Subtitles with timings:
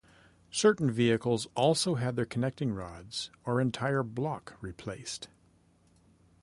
[0.49, 5.27] Certain vehicles also had their connecting rods or entire block replaced.